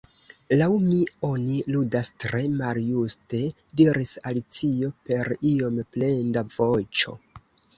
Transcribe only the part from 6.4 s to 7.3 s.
voĉo.